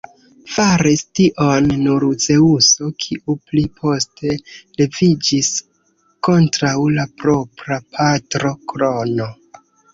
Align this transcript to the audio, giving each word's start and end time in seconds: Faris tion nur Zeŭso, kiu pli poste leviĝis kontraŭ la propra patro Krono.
Faris 0.51 1.01
tion 1.17 1.67
nur 1.81 2.05
Zeŭso, 2.23 2.87
kiu 3.05 3.35
pli 3.51 3.63
poste 3.83 4.33
leviĝis 4.81 5.53
kontraŭ 6.31 6.75
la 6.97 7.09
propra 7.23 7.81
patro 8.01 8.59
Krono. 8.75 9.33